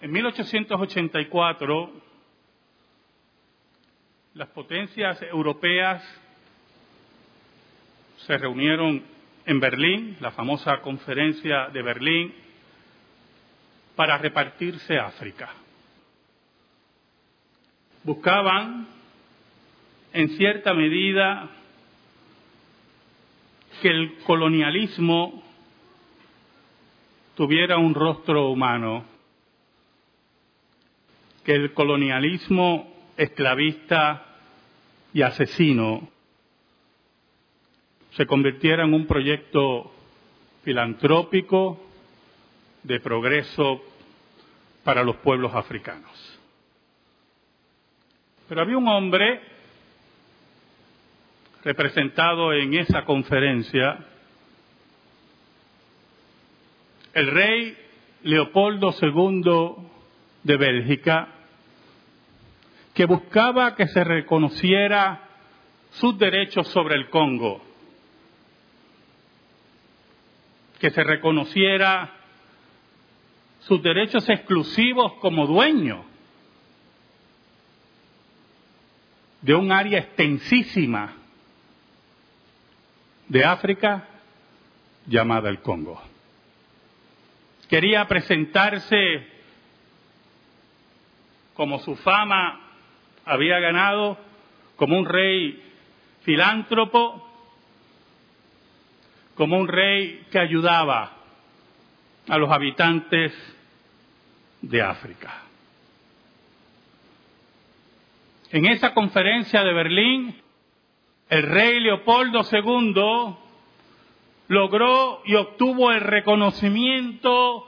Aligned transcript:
En 0.00 0.12
1884, 0.12 1.92
las 4.34 4.48
potencias 4.50 5.20
europeas 5.22 6.02
se 8.18 8.38
reunieron 8.38 9.02
en 9.44 9.58
Berlín, 9.58 10.16
la 10.20 10.30
famosa 10.30 10.80
conferencia 10.82 11.68
de 11.72 11.82
Berlín, 11.82 12.34
para 13.96 14.18
repartirse 14.18 14.96
África. 14.96 15.50
Buscaban, 18.04 18.86
en 20.12 20.28
cierta 20.36 20.74
medida, 20.74 21.50
que 23.82 23.88
el 23.88 24.18
colonialismo 24.18 25.42
tuviera 27.34 27.78
un 27.78 27.94
rostro 27.94 28.50
humano, 28.50 29.17
que 31.48 31.54
el 31.54 31.72
colonialismo 31.72 32.94
esclavista 33.16 34.36
y 35.14 35.22
asesino 35.22 36.06
se 38.10 38.26
convirtiera 38.26 38.84
en 38.84 38.92
un 38.92 39.06
proyecto 39.06 39.90
filantrópico 40.62 41.82
de 42.82 43.00
progreso 43.00 43.80
para 44.84 45.02
los 45.02 45.16
pueblos 45.16 45.54
africanos. 45.54 46.38
Pero 48.46 48.60
había 48.60 48.76
un 48.76 48.88
hombre 48.88 49.40
representado 51.64 52.52
en 52.52 52.74
esa 52.74 53.06
conferencia, 53.06 54.04
el 57.14 57.26
rey 57.26 57.74
Leopoldo 58.24 58.94
II 59.00 59.88
de 60.42 60.56
Bélgica, 60.58 61.36
que 62.98 63.06
buscaba 63.06 63.76
que 63.76 63.86
se 63.86 64.02
reconociera 64.02 65.20
sus 65.92 66.18
derechos 66.18 66.66
sobre 66.66 66.96
el 66.96 67.08
Congo, 67.10 67.62
que 70.80 70.90
se 70.90 71.04
reconociera 71.04 72.12
sus 73.60 73.80
derechos 73.84 74.28
exclusivos 74.28 75.12
como 75.20 75.46
dueño 75.46 76.04
de 79.42 79.54
un 79.54 79.70
área 79.70 80.00
extensísima 80.00 81.14
de 83.28 83.44
África 83.44 84.08
llamada 85.06 85.48
el 85.50 85.60
Congo. 85.60 86.02
Quería 87.68 88.08
presentarse 88.08 89.24
como 91.54 91.78
su 91.78 91.94
fama 91.94 92.64
había 93.28 93.58
ganado 93.60 94.18
como 94.76 94.98
un 94.98 95.04
rey 95.04 95.62
filántropo, 96.22 97.24
como 99.34 99.58
un 99.58 99.68
rey 99.68 100.26
que 100.30 100.38
ayudaba 100.38 101.12
a 102.28 102.38
los 102.38 102.50
habitantes 102.50 103.32
de 104.62 104.82
África. 104.82 105.42
En 108.50 108.66
esa 108.66 108.94
conferencia 108.94 109.62
de 109.62 109.72
Berlín, 109.74 110.40
el 111.28 111.42
rey 111.42 111.80
Leopoldo 111.80 112.40
II 112.50 113.36
logró 114.48 115.22
y 115.26 115.34
obtuvo 115.34 115.92
el 115.92 116.00
reconocimiento 116.00 117.66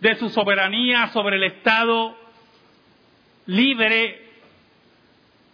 de 0.00 0.16
su 0.16 0.30
soberanía 0.30 1.08
sobre 1.08 1.36
el 1.36 1.44
Estado 1.44 2.23
libre 3.46 4.20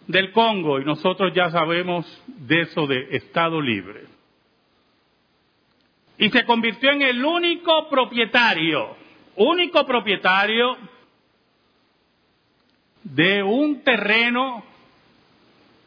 del 0.06 0.32
Congo 0.32 0.80
y 0.80 0.84
nosotros 0.84 1.32
ya 1.34 1.50
sabemos 1.50 2.06
de 2.26 2.62
eso 2.62 2.86
de 2.86 3.16
Estado 3.16 3.60
libre. 3.60 4.04
Y 6.18 6.28
se 6.30 6.44
convirtió 6.44 6.90
en 6.90 7.02
el 7.02 7.24
único 7.24 7.88
propietario, 7.88 8.96
único 9.36 9.86
propietario 9.86 10.76
de 13.02 13.42
un 13.42 13.82
terreno, 13.82 14.64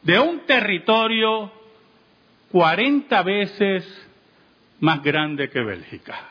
de 0.01 0.19
un 0.19 0.39
territorio 0.45 1.51
40 2.51 3.23
veces 3.23 4.07
más 4.79 5.03
grande 5.03 5.49
que 5.49 5.61
Bélgica. 5.61 6.29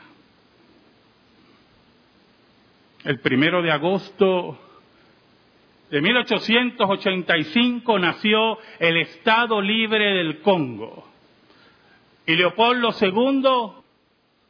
El 3.03 3.19
primero 3.19 3.61
de 3.61 3.71
agosto 3.71 4.59
de 5.93 6.01
1885 6.01 7.99
nació 7.99 8.57
el 8.79 8.97
Estado 8.97 9.61
Libre 9.61 10.15
del 10.15 10.41
Congo 10.41 11.07
y 12.25 12.35
Leopoldo 12.35 12.95
II 12.99 13.83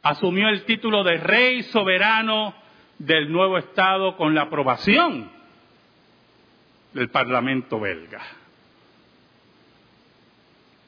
asumió 0.00 0.48
el 0.48 0.64
título 0.64 1.04
de 1.04 1.18
Rey 1.18 1.62
Soberano 1.64 2.54
del 2.98 3.30
nuevo 3.30 3.58
Estado 3.58 4.16
con 4.16 4.34
la 4.34 4.44
aprobación 4.44 5.30
del 6.94 7.10
Parlamento 7.10 7.78
belga. 7.78 8.22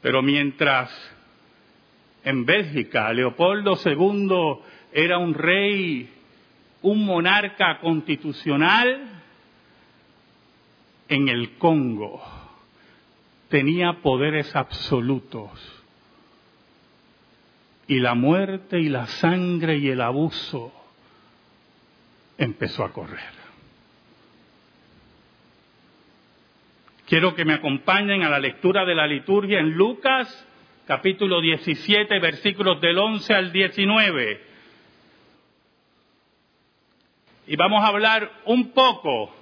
Pero 0.00 0.22
mientras 0.22 0.90
en 2.24 2.46
Bélgica 2.46 3.12
Leopoldo 3.12 3.78
II 3.84 4.62
era 4.90 5.18
un 5.18 5.34
rey, 5.34 6.10
un 6.80 7.04
monarca 7.04 7.78
constitucional, 7.78 9.15
en 11.08 11.28
el 11.28 11.56
Congo 11.58 12.22
tenía 13.48 14.00
poderes 14.02 14.54
absolutos 14.56 15.50
y 17.86 18.00
la 18.00 18.14
muerte 18.14 18.80
y 18.80 18.88
la 18.88 19.06
sangre 19.06 19.78
y 19.78 19.88
el 19.88 20.00
abuso 20.00 20.72
empezó 22.36 22.84
a 22.84 22.92
correr. 22.92 23.36
Quiero 27.06 27.36
que 27.36 27.44
me 27.44 27.54
acompañen 27.54 28.24
a 28.24 28.28
la 28.28 28.40
lectura 28.40 28.84
de 28.84 28.96
la 28.96 29.06
liturgia 29.06 29.60
en 29.60 29.70
Lucas 29.70 30.46
capítulo 30.86 31.40
17 31.40 32.18
versículos 32.18 32.80
del 32.80 32.98
11 32.98 33.34
al 33.34 33.52
19. 33.52 34.40
Y 37.48 37.56
vamos 37.56 37.82
a 37.82 37.88
hablar 37.88 38.30
un 38.46 38.72
poco 38.72 39.32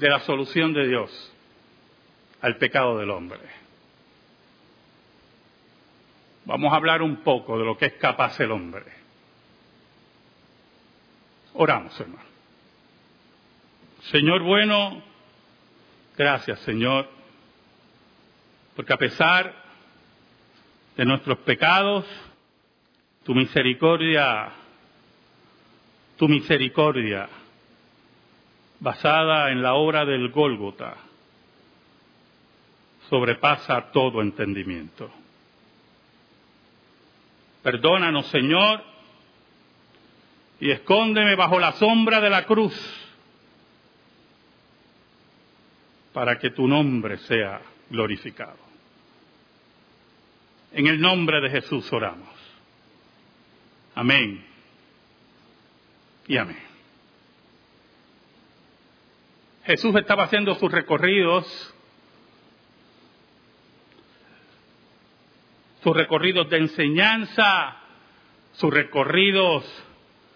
de 0.00 0.08
la 0.08 0.20
solución 0.20 0.72
de 0.72 0.88
Dios 0.88 1.32
al 2.40 2.56
pecado 2.56 2.98
del 2.98 3.10
hombre. 3.10 3.38
Vamos 6.46 6.72
a 6.72 6.76
hablar 6.76 7.02
un 7.02 7.16
poco 7.16 7.58
de 7.58 7.66
lo 7.66 7.76
que 7.76 7.86
es 7.86 7.92
capaz 7.94 8.40
el 8.40 8.50
hombre. 8.50 8.86
Oramos, 11.52 12.00
hermano. 12.00 12.24
Señor 14.10 14.42
bueno, 14.42 15.02
gracias, 16.16 16.58
Señor, 16.60 17.06
porque 18.74 18.94
a 18.94 18.96
pesar 18.96 19.54
de 20.96 21.04
nuestros 21.04 21.36
pecados, 21.40 22.06
tu 23.22 23.34
misericordia, 23.34 24.50
tu 26.16 26.26
misericordia 26.26 27.28
basada 28.80 29.50
en 29.50 29.62
la 29.62 29.74
obra 29.74 30.04
del 30.04 30.30
Gólgota, 30.30 30.96
sobrepasa 33.08 33.90
todo 33.92 34.22
entendimiento. 34.22 35.10
Perdónanos, 37.62 38.26
Señor, 38.28 38.82
y 40.60 40.70
escóndeme 40.70 41.36
bajo 41.36 41.58
la 41.58 41.72
sombra 41.72 42.20
de 42.20 42.30
la 42.30 42.46
cruz, 42.46 42.74
para 46.12 46.38
que 46.38 46.50
tu 46.50 46.66
nombre 46.66 47.18
sea 47.18 47.60
glorificado. 47.90 48.58
En 50.72 50.86
el 50.86 51.00
nombre 51.00 51.40
de 51.40 51.50
Jesús 51.50 51.92
oramos. 51.92 52.28
Amén 53.94 54.44
y 56.26 56.36
amén. 56.36 56.69
Jesús 59.64 59.94
estaba 59.96 60.24
haciendo 60.24 60.54
sus 60.54 60.72
recorridos, 60.72 61.74
sus 65.82 65.96
recorridos 65.96 66.48
de 66.48 66.58
enseñanza, 66.58 67.76
sus 68.52 68.72
recorridos 68.72 69.64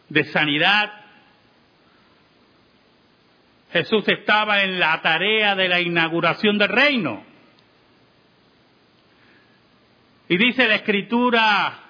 de 0.09 0.25
sanidad. 0.25 0.93
Jesús 3.73 4.07
estaba 4.09 4.63
en 4.63 4.79
la 4.79 5.01
tarea 5.01 5.55
de 5.55 5.69
la 5.69 5.81
inauguración 5.81 6.59
del 6.59 6.69
reino. 6.69 7.25
Y 10.29 10.37
dice 10.37 10.69
la 10.69 10.77
escritura 10.77 11.81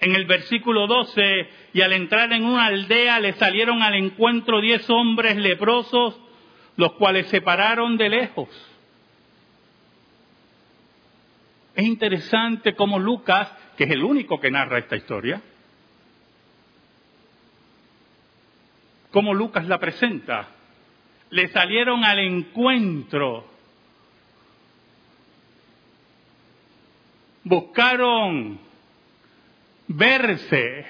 en 0.00 0.14
el 0.14 0.26
versículo 0.26 0.86
12, 0.86 1.48
y 1.72 1.80
al 1.80 1.92
entrar 1.92 2.32
en 2.32 2.44
una 2.44 2.66
aldea 2.66 3.20
le 3.20 3.32
salieron 3.32 3.82
al 3.82 3.94
encuentro 3.94 4.60
diez 4.60 4.88
hombres 4.88 5.36
leprosos, 5.36 6.18
los 6.78 6.92
cuales 6.92 7.26
se 7.26 7.40
pararon 7.40 7.96
de 7.96 8.08
lejos. 8.08 8.48
Es 11.74 11.84
interesante 11.84 12.76
cómo 12.76 13.00
Lucas, 13.00 13.50
que 13.76 13.82
es 13.82 13.90
el 13.90 14.04
único 14.04 14.38
que 14.38 14.48
narra 14.48 14.78
esta 14.78 14.94
historia, 14.94 15.42
cómo 19.10 19.34
Lucas 19.34 19.66
la 19.66 19.80
presenta. 19.80 20.50
Le 21.30 21.48
salieron 21.48 22.04
al 22.04 22.20
encuentro. 22.20 23.44
Buscaron 27.42 28.60
verse, 29.88 30.86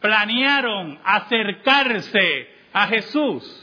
planearon 0.00 1.00
acercarse 1.02 2.48
a 2.72 2.86
Jesús. 2.86 3.61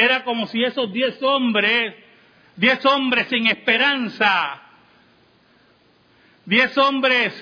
Era 0.00 0.24
como 0.24 0.46
si 0.46 0.64
esos 0.64 0.90
diez 0.94 1.22
hombres, 1.22 1.94
diez 2.56 2.82
hombres 2.86 3.28
sin 3.28 3.46
esperanza, 3.48 4.62
diez 6.46 6.76
hombres 6.78 7.34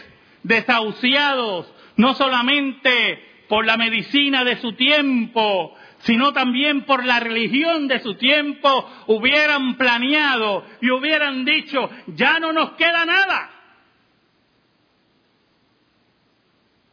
desahuciados, 0.43 1.73
no 1.97 2.15
solamente 2.15 3.45
por 3.49 3.65
la 3.65 3.77
medicina 3.77 4.43
de 4.43 4.57
su 4.57 4.73
tiempo, 4.73 5.77
sino 6.01 6.33
también 6.33 6.85
por 6.85 7.07
la 7.07 7.21
religión 7.21 7.87
de 7.87 8.01
su 8.01 8.17
tiempo, 8.17 8.91
hubieran 9.07 9.77
planeado 9.77 10.65
y 10.81 10.91
hubieran 10.91 11.45
dicho, 11.45 11.89
ya 12.09 12.41
no 12.41 12.53
nos 12.53 12.73
queda 12.73 13.07
nada. 13.07 13.51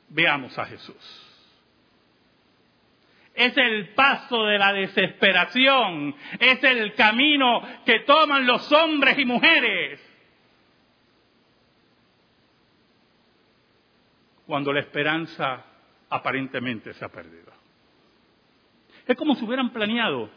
Veamos 0.10 0.56
a 0.60 0.66
Jesús. 0.66 1.25
Es 3.36 3.56
el 3.58 3.90
paso 3.90 4.46
de 4.46 4.58
la 4.58 4.72
desesperación, 4.72 6.16
es 6.40 6.64
el 6.64 6.94
camino 6.94 7.62
que 7.86 8.00
toman 8.02 8.46
los 8.46 8.72
hombres 8.72 9.20
y 9.20 9.26
mujeres 9.26 10.02
cuando 14.46 14.72
la 14.72 14.80
esperanza 14.80 15.66
aparentemente 16.10 16.94
se 16.94 17.04
ha 17.04 17.10
perdido. 17.10 17.52
Es 19.08 19.16
como 19.18 19.36
si 19.36 19.44
hubieran 19.44 19.72
planeado, 19.72 20.30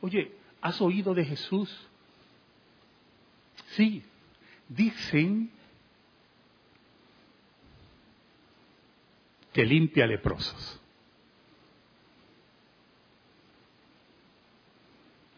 oye, 0.00 0.32
¿has 0.60 0.80
oído 0.80 1.14
de 1.14 1.24
Jesús? 1.24 1.88
Sí, 3.68 4.02
dicen 4.68 5.50
que 9.52 9.64
limpia 9.64 10.06
leprosos. 10.06 10.80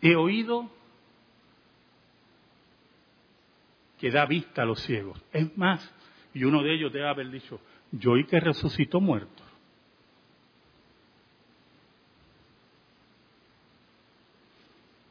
He 0.01 0.15
oído 0.17 0.71
que 3.99 4.11
da 4.11 4.27
vista 4.27 4.63
a 4.63 4.65
los 4.65 4.81
ciegos. 4.83 5.21
Es 5.33 5.57
más, 5.57 5.89
y 6.35 6.45
uno 6.45 6.63
de 6.63 6.75
ellos 6.75 6.93
debe 6.93 7.09
haber 7.09 7.31
dicho, 7.31 7.61
yo 7.93 8.13
oí 8.13 8.25
que 8.25 8.39
resucitó 8.41 9.01
muerto. 9.01 9.43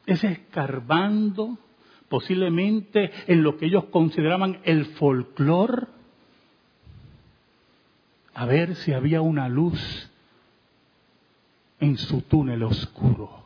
Es 0.06 0.24
escarbando 0.24 1.58
posiblemente 2.08 3.10
en 3.26 3.42
lo 3.42 3.58
que 3.58 3.66
ellos 3.66 3.84
consideraban 3.86 4.60
el 4.64 4.86
folclore, 4.96 5.86
a 8.34 8.46
ver 8.46 8.76
si 8.76 8.92
había 8.92 9.20
una 9.20 9.48
luz 9.48 10.10
en 11.80 11.98
su 11.98 12.22
túnel 12.22 12.62
oscuro, 12.62 13.37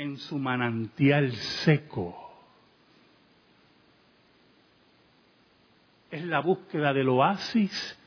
en 0.00 0.16
su 0.16 0.38
manantial 0.38 1.32
seco. 1.32 2.20
es 6.10 6.24
la 6.24 6.40
búsqueda 6.40 6.92
del 6.92 7.08
oasis 7.08 7.98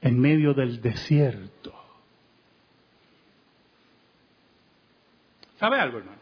en 0.00 0.20
medio 0.20 0.52
del 0.54 0.80
desierto. 0.80 1.74
¿Sabe 5.58 5.78
algo, 5.78 5.98
hermano? 5.98 6.18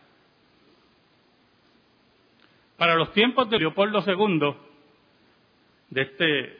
Para 2.76 2.94
los 2.94 3.12
tiempos 3.12 3.48
de 3.48 3.58
Leopoldo 3.58 4.04
II, 4.06 4.54
de 5.90 6.02
este 6.02 6.58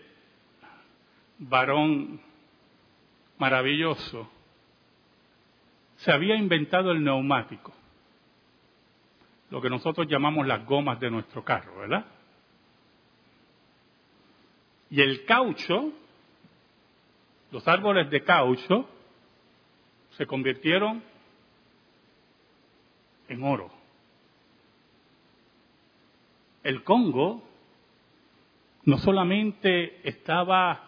varón 1.39 2.21
maravilloso, 3.39 4.31
se 5.97 6.13
había 6.13 6.37
inventado 6.37 6.93
el 6.93 7.05
neumático, 7.05 7.75
lo 9.51 9.61
que 9.61 9.71
nosotros 9.71 10.07
llamamos 10.09 10.47
las 10.47 10.65
gomas 10.67 10.99
de 11.01 11.11
nuestro 11.11 11.45
carro, 11.45 11.79
¿verdad? 11.79 12.05
Y 14.91 15.01
el 15.01 15.25
caucho, 15.25 15.93
los 17.51 17.67
árboles 17.67 18.11
de 18.11 18.23
caucho, 18.23 18.89
se 20.17 20.27
convirtieron 20.27 21.03
en 23.29 23.43
oro. 23.43 23.71
El 26.63 26.83
Congo 26.83 27.43
no 28.85 28.99
solamente 28.99 30.09
estaba 30.09 30.83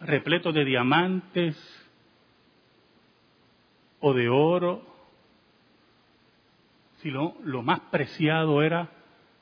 repleto 0.00 0.52
de 0.52 0.64
diamantes 0.64 1.56
o 4.00 4.12
de 4.14 4.28
oro, 4.28 4.82
sino 7.02 7.36
lo 7.44 7.62
más 7.62 7.80
preciado 7.90 8.62
era 8.62 8.90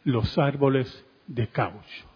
los 0.05 0.37
árboles 0.38 1.05
de 1.26 1.49
caucho. 1.49 2.06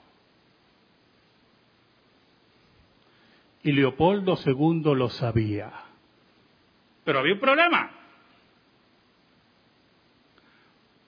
Y 3.63 3.73
Leopoldo 3.73 4.39
II 4.45 4.95
lo 4.95 5.11
sabía. 5.11 5.73
Pero 7.05 7.19
había 7.19 7.35
un 7.35 7.41
problema. 7.41 7.91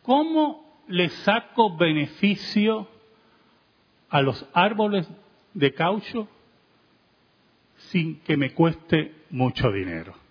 ¿Cómo 0.02 0.82
le 0.88 1.08
saco 1.08 1.76
beneficio 1.76 2.88
a 4.11 4.20
los 4.20 4.46
árboles 4.52 5.09
de 5.54 5.73
caucho 5.73 6.28
sin 7.76 8.21
que 8.21 8.37
me 8.37 8.52
cueste 8.52 9.14
mucho 9.30 9.71
dinero? 9.71 10.22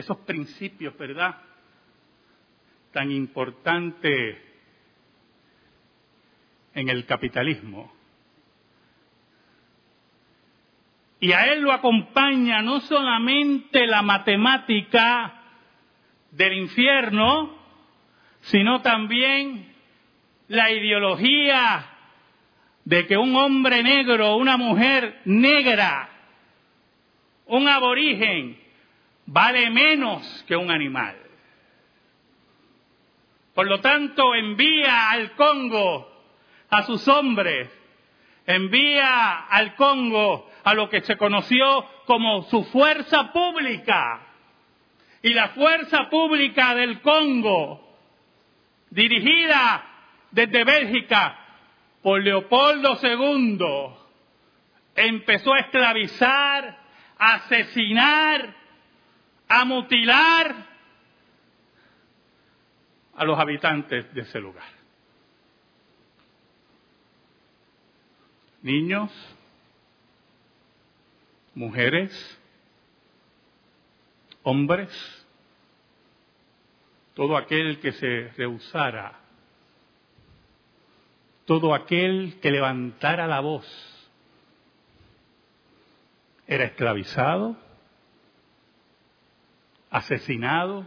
Esos 0.00 0.18
principios, 0.18 0.96
¿verdad? 0.96 1.36
Tan 2.92 3.10
importantes 3.10 4.38
en 6.74 6.88
el 6.88 7.04
capitalismo 7.06 7.92
Y 11.20 11.32
a 11.32 11.52
él 11.52 11.60
lo 11.60 11.72
acompaña 11.72 12.62
no 12.62 12.80
solamente 12.80 13.86
la 13.86 14.00
matemática 14.00 15.34
del 16.30 16.54
infierno, 16.54 17.58
sino 18.40 18.80
también 18.80 19.70
la 20.48 20.72
ideología 20.72 21.84
de 22.86 23.06
que 23.06 23.18
un 23.18 23.36
hombre 23.36 23.82
negro, 23.82 24.36
una 24.36 24.56
mujer 24.56 25.20
negra, 25.26 26.08
un 27.44 27.68
aborigen, 27.68 28.58
vale 29.32 29.70
menos 29.70 30.44
que 30.46 30.56
un 30.56 30.70
animal. 30.70 31.16
Por 33.54 33.68
lo 33.68 33.80
tanto, 33.80 34.34
envía 34.34 35.10
al 35.10 35.32
Congo 35.32 36.10
a 36.68 36.82
sus 36.82 37.06
hombres, 37.06 37.70
envía 38.46 39.46
al 39.46 39.76
Congo 39.76 40.50
a 40.64 40.74
lo 40.74 40.88
que 40.88 41.02
se 41.02 41.16
conoció 41.16 41.84
como 42.06 42.42
su 42.44 42.64
fuerza 42.64 43.32
pública. 43.32 44.26
Y 45.22 45.32
la 45.32 45.50
fuerza 45.50 46.08
pública 46.08 46.74
del 46.74 47.00
Congo, 47.00 47.88
dirigida 48.90 49.84
desde 50.30 50.64
Bélgica 50.64 51.38
por 52.02 52.20
Leopoldo 52.22 52.98
II, 53.00 53.58
empezó 54.96 55.54
a 55.54 55.60
esclavizar, 55.60 56.78
a 57.18 57.34
asesinar, 57.34 58.59
a 59.50 59.64
mutilar 59.64 60.54
a 63.16 63.24
los 63.24 63.38
habitantes 63.38 64.14
de 64.14 64.20
ese 64.20 64.38
lugar. 64.38 64.68
Niños, 68.62 69.10
mujeres, 71.54 72.38
hombres, 74.44 75.26
todo 77.14 77.36
aquel 77.36 77.80
que 77.80 77.90
se 77.90 78.28
rehusara, 78.36 79.18
todo 81.44 81.74
aquel 81.74 82.38
que 82.40 82.52
levantara 82.52 83.26
la 83.26 83.40
voz, 83.40 83.66
era 86.46 86.64
esclavizado, 86.66 87.56
asesinado, 89.90 90.86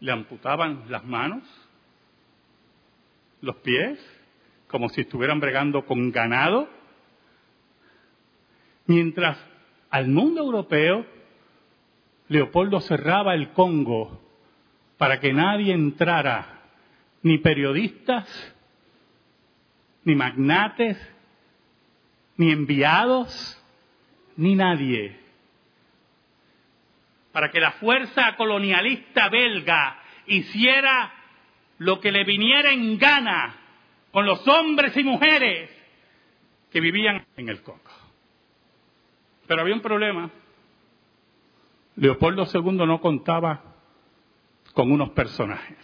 le 0.00 0.12
amputaban 0.12 0.84
las 0.88 1.04
manos, 1.04 1.42
los 3.40 3.56
pies, 3.56 3.98
como 4.68 4.88
si 4.90 5.02
estuvieran 5.02 5.40
bregando 5.40 5.86
con 5.86 6.10
ganado, 6.12 6.68
mientras 8.86 9.38
al 9.90 10.08
mundo 10.08 10.42
europeo 10.42 11.06
Leopoldo 12.28 12.80
cerraba 12.80 13.34
el 13.34 13.52
Congo 13.52 14.20
para 14.98 15.20
que 15.20 15.32
nadie 15.32 15.72
entrara, 15.72 16.62
ni 17.22 17.38
periodistas, 17.38 18.28
ni 20.04 20.14
magnates, 20.14 20.98
ni 22.36 22.50
enviados, 22.50 23.62
ni 24.36 24.54
nadie. 24.54 25.23
Para 27.34 27.50
que 27.50 27.58
la 27.58 27.72
fuerza 27.72 28.36
colonialista 28.36 29.28
belga 29.28 30.00
hiciera 30.26 31.12
lo 31.78 31.98
que 31.98 32.12
le 32.12 32.22
viniera 32.22 32.70
en 32.70 32.96
gana 32.96 33.56
con 34.12 34.24
los 34.24 34.46
hombres 34.46 34.96
y 34.96 35.02
mujeres 35.02 35.68
que 36.70 36.80
vivían 36.80 37.26
en 37.36 37.48
el 37.48 37.60
Congo. 37.60 37.80
Pero 39.48 39.62
había 39.62 39.74
un 39.74 39.80
problema. 39.80 40.30
Leopoldo 41.96 42.46
II 42.54 42.86
no 42.86 43.00
contaba 43.00 43.62
con 44.72 44.92
unos 44.92 45.10
personajes. 45.10 45.76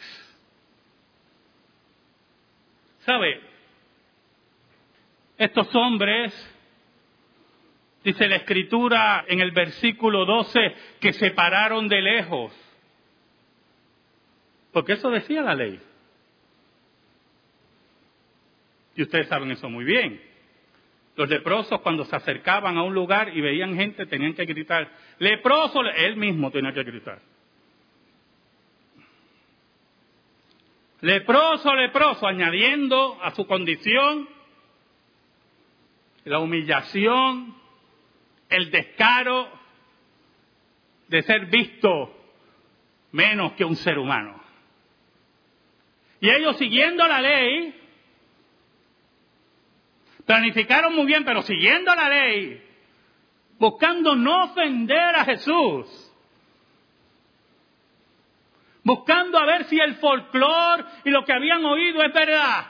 ¿Sabe? 3.00 3.40
Estos 5.36 5.74
hombres, 5.74 6.32
dice 8.04 8.28
la 8.28 8.36
escritura 8.36 9.24
en 9.28 9.40
el 9.40 9.50
versículo 9.50 10.24
12, 10.24 10.74
que 11.00 11.12
se 11.12 11.30
pararon 11.32 11.88
de 11.88 12.00
lejos. 12.00 12.52
Porque 14.72 14.92
eso 14.94 15.10
decía 15.10 15.42
la 15.42 15.54
ley. 15.54 15.80
Y 18.96 19.02
ustedes 19.02 19.28
saben 19.28 19.50
eso 19.50 19.68
muy 19.68 19.84
bien. 19.84 20.20
Los 21.16 21.28
leprosos 21.28 21.80
cuando 21.80 22.04
se 22.04 22.16
acercaban 22.16 22.76
a 22.76 22.82
un 22.82 22.94
lugar 22.94 23.36
y 23.36 23.40
veían 23.40 23.74
gente 23.74 24.06
tenían 24.06 24.34
que 24.34 24.44
gritar, 24.44 24.90
leproso, 25.18 25.82
él 25.82 26.16
mismo 26.16 26.50
tenía 26.50 26.72
que 26.72 26.82
gritar. 26.82 27.20
Leproso, 31.02 31.74
leproso, 31.74 32.26
añadiendo 32.26 33.18
a 33.22 33.34
su 33.34 33.46
condición 33.46 34.28
la 36.24 36.38
humillación, 36.38 37.54
el 38.60 38.70
descaro 38.70 39.50
de 41.08 41.22
ser 41.22 41.46
visto 41.46 42.16
menos 43.12 43.52
que 43.52 43.64
un 43.64 43.76
ser 43.76 43.98
humano. 43.98 44.40
Y 46.20 46.30
ellos 46.30 46.56
siguiendo 46.58 47.06
la 47.06 47.20
ley, 47.20 47.74
planificaron 50.26 50.94
muy 50.94 51.06
bien, 51.06 51.24
pero 51.24 51.42
siguiendo 51.42 51.94
la 51.94 52.08
ley, 52.08 52.62
buscando 53.58 54.14
no 54.14 54.44
ofender 54.44 55.16
a 55.16 55.24
Jesús, 55.24 56.12
buscando 58.84 59.38
a 59.38 59.46
ver 59.46 59.64
si 59.64 59.78
el 59.80 59.96
folclore 59.96 60.84
y 61.04 61.10
lo 61.10 61.24
que 61.24 61.32
habían 61.32 61.64
oído 61.64 62.02
es 62.02 62.12
verdad. 62.12 62.66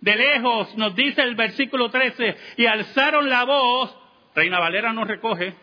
De 0.00 0.14
lejos 0.14 0.76
nos 0.76 0.94
dice 0.94 1.22
el 1.22 1.34
versículo 1.34 1.90
13, 1.90 2.36
y 2.56 2.66
alzaron 2.66 3.28
la 3.28 3.44
voz, 3.44 3.96
Reina 4.34 4.58
Valera 4.58 4.92
nos 4.92 5.08
recoge 5.08 5.54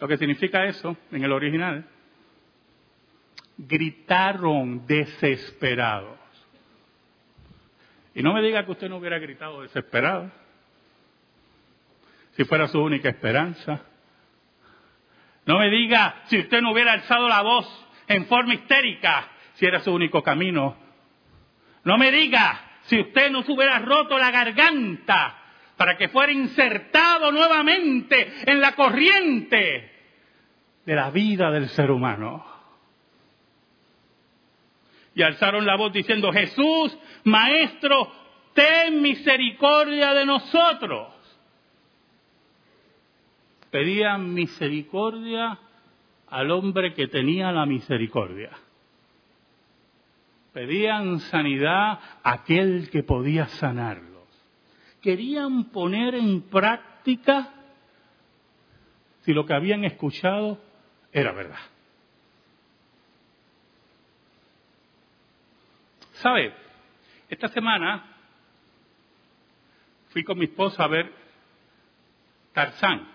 lo 0.00 0.08
que 0.08 0.18
significa 0.18 0.64
eso 0.64 0.96
en 1.12 1.24
el 1.24 1.32
original, 1.32 1.86
gritaron 3.56 4.86
desesperados. 4.86 6.18
Y 8.14 8.22
no 8.22 8.34
me 8.34 8.42
diga 8.42 8.64
que 8.64 8.72
usted 8.72 8.88
no 8.88 8.96
hubiera 8.96 9.18
gritado 9.18 9.62
desesperado, 9.62 10.30
si 12.36 12.44
fuera 12.44 12.68
su 12.68 12.82
única 12.82 13.08
esperanza. 13.08 13.82
No 15.46 15.58
me 15.58 15.70
diga 15.70 16.22
si 16.26 16.38
usted 16.38 16.60
no 16.60 16.72
hubiera 16.72 16.92
alzado 16.92 17.28
la 17.28 17.42
voz 17.42 17.66
en 18.06 18.26
forma 18.26 18.54
histérica, 18.54 19.28
si 19.54 19.66
era 19.66 19.80
su 19.80 19.92
único 19.92 20.22
camino. 20.22 20.76
No 21.84 21.96
me 21.96 22.10
diga 22.10 22.60
si 22.82 23.00
usted 23.00 23.30
no 23.30 23.42
se 23.42 23.52
hubiera 23.52 23.78
roto 23.78 24.18
la 24.18 24.30
garganta 24.30 25.43
para 25.76 25.96
que 25.96 26.08
fuera 26.08 26.32
insertado 26.32 27.32
nuevamente 27.32 28.32
en 28.46 28.60
la 28.60 28.74
corriente 28.74 29.90
de 30.84 30.94
la 30.94 31.10
vida 31.10 31.50
del 31.50 31.68
ser 31.70 31.90
humano. 31.90 32.44
Y 35.14 35.22
alzaron 35.22 35.64
la 35.64 35.76
voz 35.76 35.92
diciendo, 35.92 36.32
Jesús, 36.32 36.96
Maestro, 37.24 38.10
ten 38.52 39.00
misericordia 39.00 40.12
de 40.12 40.26
nosotros. 40.26 41.12
Pedían 43.70 44.34
misericordia 44.34 45.58
al 46.28 46.50
hombre 46.50 46.94
que 46.94 47.08
tenía 47.08 47.52
la 47.52 47.66
misericordia. 47.66 48.50
Pedían 50.52 51.18
sanidad 51.18 51.98
a 52.22 52.32
aquel 52.32 52.88
que 52.90 53.02
podía 53.02 53.46
sanarlos. 53.46 54.13
Querían 55.04 55.64
poner 55.64 56.14
en 56.14 56.40
práctica 56.48 57.52
si 59.20 59.34
lo 59.34 59.44
que 59.44 59.52
habían 59.52 59.84
escuchado 59.84 60.58
era 61.12 61.30
verdad. 61.32 61.58
¿Sabe? 66.22 66.54
Esta 67.28 67.48
semana 67.48 68.16
fui 70.08 70.24
con 70.24 70.38
mi 70.38 70.46
esposa 70.46 70.84
a 70.84 70.88
ver 70.88 71.12
Tarzán. 72.54 73.06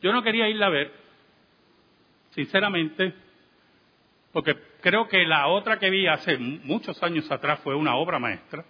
Yo 0.00 0.12
no 0.12 0.22
quería 0.22 0.48
irla 0.48 0.66
a 0.66 0.70
ver, 0.70 0.92
sinceramente, 2.36 3.14
porque 4.30 4.54
creo 4.80 5.08
que 5.08 5.24
la 5.24 5.48
otra 5.48 5.80
que 5.80 5.90
vi 5.90 6.06
hace 6.06 6.38
muchos 6.38 7.02
años 7.02 7.28
atrás 7.32 7.58
fue 7.64 7.74
una 7.74 7.96
obra 7.96 8.20
maestra. 8.20 8.64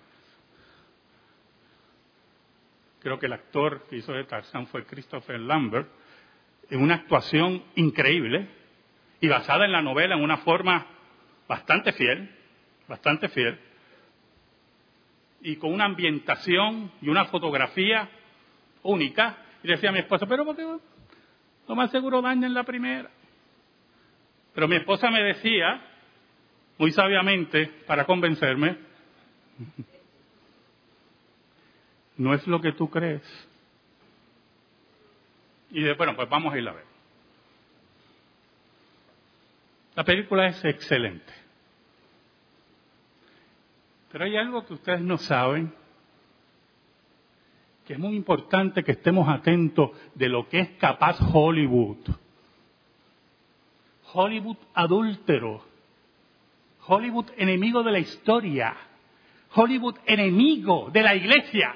Creo 3.01 3.19
que 3.19 3.27
el 3.27 3.33
actor 3.33 3.87
que 3.89 3.97
hizo 3.97 4.13
de 4.13 4.25
Tarzán 4.25 4.67
fue 4.67 4.85
Christopher 4.85 5.41
Lambert, 5.41 5.89
en 6.69 6.83
una 6.83 6.97
actuación 6.97 7.63
increíble 7.75 8.49
y 9.21 9.29
basada 9.29 9.65
en 9.65 9.73
la 9.73 9.83
novela 9.83 10.15
en 10.15 10.23
una 10.23 10.39
forma 10.39 10.87
bastante 11.49 11.93
fiel, 11.93 12.31
bastante 12.87 13.29
fiel 13.29 13.59
y 15.43 15.57
con 15.57 15.73
una 15.73 15.87
ambientación 15.87 16.93
y 17.01 17.09
una 17.09 17.27
fotografía 17.27 18.09
única. 18.83 19.39
Y 19.63 19.69
decía 19.69 19.91
a 19.91 19.93
mi 19.93 20.01
esposa, 20.01 20.27
pero 20.27 20.45
¿por 20.45 20.57
qué? 20.57 20.67
Lo 21.69 21.75
más 21.75 21.91
seguro 21.91 22.23
en 22.31 22.55
la 22.55 22.65
primera. 22.65 23.11
Pero 24.55 24.69
mi 24.69 24.77
esposa 24.77 25.11
me 25.11 25.23
decía, 25.23 25.81
muy 26.79 26.93
sabiamente, 26.93 27.67
para 27.87 28.05
convencerme, 28.05 28.77
no 32.21 32.35
es 32.35 32.47
lo 32.47 32.61
que 32.61 32.73
tú 32.73 32.91
crees. 32.91 33.23
Y 35.71 35.83
de, 35.83 35.95
bueno, 35.95 36.15
pues 36.15 36.29
vamos 36.29 36.53
a 36.53 36.59
ir 36.59 36.69
a 36.69 36.73
ver. 36.75 36.85
La 39.95 40.05
película 40.05 40.47
es 40.49 40.63
excelente. 40.67 41.33
Pero 44.13 44.25
hay 44.25 44.37
algo 44.37 44.67
que 44.67 44.75
ustedes 44.75 45.01
no 45.01 45.17
saben, 45.17 45.73
que 47.87 47.95
es 47.95 47.99
muy 47.99 48.15
importante 48.15 48.85
que 48.85 48.93
estemos 48.93 49.27
atentos 49.27 49.93
de 50.15 50.29
lo 50.29 50.47
que 50.47 50.61
es 50.61 50.71
capaz 50.73 51.17
Hollywood. 51.33 52.07
Hollywood 54.13 54.59
adúltero, 54.75 55.65
Hollywood 56.87 57.31
enemigo 57.39 57.83
de 57.83 57.93
la 57.93 57.99
historia, 57.99 58.77
Hollywood 59.55 59.97
enemigo 60.05 60.91
de 60.93 61.03
la 61.03 61.15
iglesia. 61.15 61.75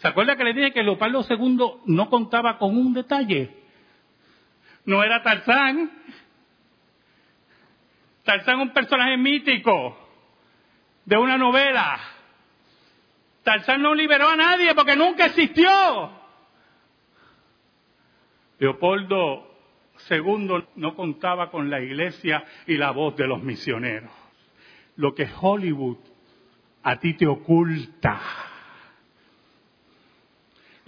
¿Se 0.00 0.08
acuerda 0.08 0.36
que 0.36 0.44
le 0.44 0.54
dije 0.54 0.72
que 0.72 0.82
Leopoldo 0.82 1.24
II 1.28 1.82
no 1.86 2.08
contaba 2.08 2.58
con 2.58 2.76
un 2.76 2.94
detalle? 2.94 3.50
No 4.84 5.02
era 5.02 5.22
Tarzán, 5.22 5.90
Tarzán 8.24 8.60
un 8.60 8.72
personaje 8.72 9.16
mítico 9.16 9.96
de 11.04 11.16
una 11.16 11.38
novela. 11.38 11.98
Tarzán 13.42 13.80
no 13.80 13.94
liberó 13.94 14.28
a 14.28 14.36
nadie 14.36 14.74
porque 14.74 14.94
nunca 14.94 15.26
existió. 15.26 15.70
Leopoldo 18.58 19.50
II 20.10 20.64
no 20.76 20.94
contaba 20.94 21.50
con 21.50 21.70
la 21.70 21.80
iglesia 21.80 22.44
y 22.66 22.76
la 22.76 22.90
voz 22.90 23.16
de 23.16 23.26
los 23.26 23.42
misioneros. 23.42 24.10
Lo 24.96 25.14
que 25.14 25.28
Hollywood 25.40 25.98
a 26.82 26.96
ti 26.96 27.14
te 27.14 27.26
oculta. 27.26 28.20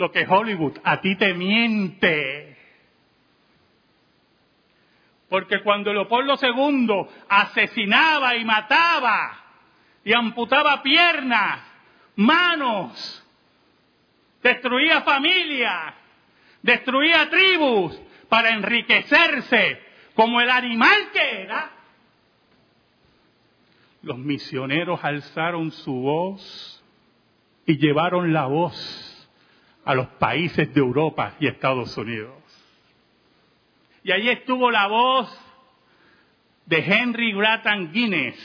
Lo 0.00 0.11
que 0.11 0.26
Hollywood 0.26 0.78
a 0.83 0.99
ti 1.02 1.14
te 1.14 1.35
miente. 1.35 2.57
Porque 5.28 5.62
cuando 5.62 5.92
Leopoldo 5.92 6.38
II 6.40 7.07
asesinaba 7.28 8.35
y 8.35 8.47
mataba 8.47 9.45
y 10.02 10.14
amputaba 10.14 10.83
piernas, 10.83 11.61
manos, 12.16 13.28
destruía 14.42 15.02
familias, 15.02 15.92
destruía 16.62 17.28
tribus 17.28 18.00
para 18.30 18.54
enriquecerse 18.54 19.83
como 20.14 20.40
el 20.40 20.49
animal 20.49 21.11
que 21.12 21.42
era, 21.42 21.73
los 24.00 24.16
misioneros 24.16 25.04
alzaron 25.04 25.71
su 25.71 25.92
voz 25.92 26.83
y 27.66 27.76
llevaron 27.76 28.33
la 28.33 28.47
voz 28.47 29.10
a 29.91 29.95
los 29.95 30.07
países 30.07 30.73
de 30.73 30.79
Europa 30.79 31.35
y 31.41 31.49
Estados 31.49 31.97
Unidos. 31.97 32.37
Y 34.05 34.13
ahí 34.13 34.29
estuvo 34.29 34.71
la 34.71 34.87
voz 34.87 35.29
de 36.67 36.79
Henry 36.79 37.33
Grattan 37.33 37.93
Guinness, 37.93 38.39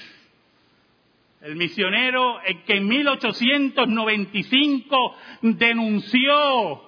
el 1.42 1.56
misionero 1.56 2.40
que 2.66 2.78
en 2.78 2.88
1895 2.88 5.16
denunció 5.44 6.82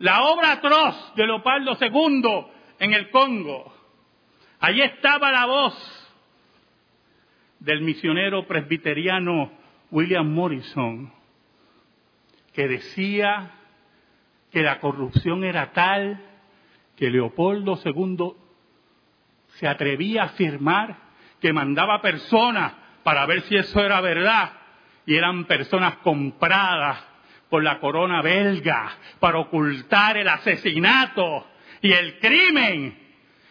la 0.00 0.24
obra 0.24 0.52
atroz 0.52 1.14
de 1.14 1.26
Leopoldo 1.26 1.78
II 1.80 2.44
en 2.78 2.92
el 2.92 3.08
Congo. 3.08 3.72
Allí 4.60 4.82
estaba 4.82 5.32
la 5.32 5.46
voz 5.46 5.74
del 7.58 7.80
misionero 7.80 8.46
presbiteriano 8.46 9.50
William 9.90 10.30
Morrison, 10.30 11.10
que 12.52 12.68
decía 12.68 13.50
que 14.50 14.62
la 14.62 14.80
corrupción 14.80 15.44
era 15.44 15.72
tal 15.72 16.20
que 16.96 17.10
Leopoldo 17.10 17.80
II 17.82 18.34
se 19.58 19.66
atrevía 19.66 20.22
a 20.22 20.26
afirmar 20.26 20.96
que 21.40 21.52
mandaba 21.52 22.00
personas 22.00 22.72
para 23.02 23.26
ver 23.26 23.42
si 23.42 23.56
eso 23.56 23.80
era 23.84 24.00
verdad, 24.00 24.52
y 25.04 25.16
eran 25.16 25.44
personas 25.44 25.96
compradas 25.96 27.04
por 27.50 27.64
la 27.64 27.80
corona 27.80 28.22
belga 28.22 28.96
para 29.18 29.38
ocultar 29.38 30.16
el 30.16 30.28
asesinato 30.28 31.48
y 31.80 31.92
el 31.92 32.18
crimen 32.20 32.98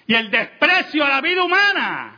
y 0.08 0.14
el 0.14 0.32
desprecio 0.32 1.04
a 1.04 1.10
la 1.10 1.22
vida 1.22 1.44
humana. 1.44 2.16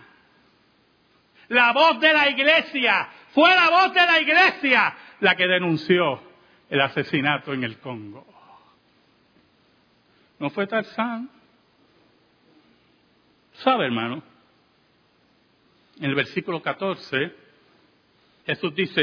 La 1.48 1.74
voz 1.74 2.00
de 2.00 2.14
la 2.14 2.30
iglesia, 2.30 3.10
fue 3.34 3.54
la 3.56 3.70
voz 3.70 3.94
de 3.94 4.06
la 4.06 4.20
iglesia 4.22 4.96
la 5.20 5.36
que 5.36 5.48
denunció 5.48 6.33
el 6.70 6.82
asesinato 6.82 7.54
en 7.54 7.64
el 7.64 7.78
Congo. 7.80 8.26
¿No 10.40 10.50
fue 10.50 10.68
Tarzán? 10.68 11.30
¿Sabe, 13.54 13.86
hermano? 13.86 14.24
En 15.98 16.06
el 16.06 16.16
versículo 16.16 16.62
14, 16.62 17.34
Jesús 18.46 18.76
dice, 18.76 19.02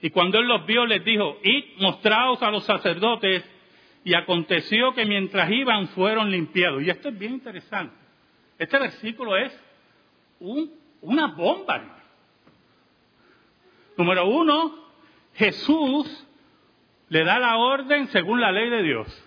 y 0.00 0.10
cuando 0.10 0.38
él 0.38 0.46
los 0.46 0.64
vio 0.64 0.86
les 0.86 1.04
dijo, 1.04 1.38
id, 1.42 1.78
mostraos 1.78 2.40
a 2.42 2.50
los 2.50 2.64
sacerdotes, 2.64 3.44
y 4.04 4.14
aconteció 4.14 4.94
que 4.94 5.04
mientras 5.04 5.50
iban 5.50 5.88
fueron 5.88 6.30
limpiados. 6.30 6.82
Y 6.82 6.90
esto 6.90 7.08
es 7.08 7.18
bien 7.18 7.34
interesante. 7.34 7.94
Este 8.58 8.78
versículo 8.78 9.36
es 9.36 9.52
una 10.40 11.26
bomba. 11.26 12.02
Número 13.96 14.26
uno, 14.26 14.86
Jesús 15.34 16.26
le 17.08 17.24
da 17.24 17.38
la 17.38 17.56
orden 17.56 18.08
según 18.08 18.40
la 18.40 18.52
ley 18.52 18.68
de 18.68 18.82
Dios. 18.82 19.24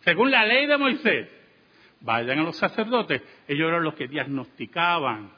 Según 0.00 0.30
la 0.30 0.44
ley 0.44 0.66
de 0.66 0.76
Moisés, 0.76 1.28
vayan 2.00 2.40
a 2.40 2.42
los 2.42 2.56
sacerdotes. 2.56 3.22
Ellos 3.48 3.68
eran 3.68 3.84
los 3.84 3.94
que 3.94 4.08
diagnosticaban, 4.08 5.30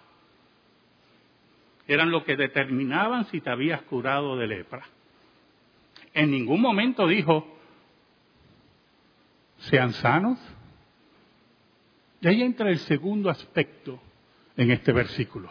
eran 1.86 2.10
los 2.10 2.24
que 2.24 2.36
determinaban 2.36 3.26
si 3.26 3.40
te 3.40 3.50
habías 3.50 3.82
curado 3.82 4.36
de 4.36 4.46
lepra. 4.46 4.84
En 6.14 6.30
ningún 6.30 6.60
momento 6.60 7.06
dijo, 7.06 7.58
sean 9.58 9.92
sanos. 9.92 10.38
Y 12.20 12.28
ahí 12.28 12.42
entra 12.42 12.70
el 12.70 12.78
segundo 12.78 13.30
aspecto 13.30 14.00
en 14.56 14.70
este 14.70 14.90
versículo, 14.92 15.50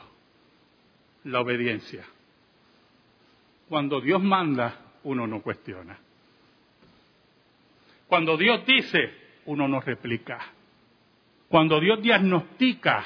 la 1.23 1.39
obediencia. 1.39 2.03
Cuando 3.69 3.99
Dios 3.99 4.21
manda, 4.21 4.79
uno 5.03 5.25
no 5.25 5.41
cuestiona. 5.41 5.97
Cuando 8.07 8.37
Dios 8.37 8.65
dice, 8.65 9.11
uno 9.45 9.67
no 9.67 9.81
replica. 9.81 10.39
Cuando 11.49 11.79
Dios 11.79 12.01
diagnostica, 12.01 13.03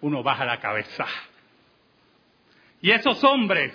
uno 0.00 0.22
baja 0.22 0.44
la 0.44 0.58
cabeza. 0.60 1.06
Y 2.80 2.90
esos 2.90 3.22
hombres 3.24 3.72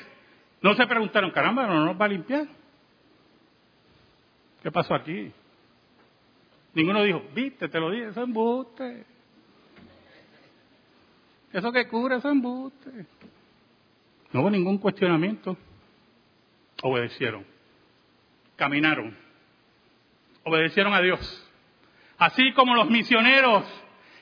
no 0.61 0.73
se 0.75 0.85
preguntaron, 0.85 1.31
caramba, 1.31 1.65
¿no 1.67 1.85
nos 1.85 1.99
va 1.99 2.05
a 2.05 2.09
limpiar? 2.09 2.47
¿Qué 4.61 4.71
pasó 4.71 4.95
aquí? 4.95 5.31
Ninguno 6.73 7.03
dijo, 7.03 7.23
viste, 7.33 7.69
te 7.69 7.79
lo 7.79 7.89
dije, 7.89 8.09
eso 8.09 8.21
es 8.21 8.27
embuste. 8.27 9.05
Eso 11.53 11.71
que 11.71 11.87
cubre, 11.87 12.17
eso 12.17 12.27
es 12.27 12.33
embuste. 12.33 13.05
No 14.33 14.41
hubo 14.41 14.49
ningún 14.49 14.77
cuestionamiento. 14.77 15.57
Obedecieron. 16.81 17.45
Caminaron 18.55 19.27
obedecieron 20.47 20.93
a 20.93 21.01
Dios. 21.01 21.43
Así 22.17 22.53
como 22.53 22.73
los 22.73 22.89
misioneros 22.89 23.65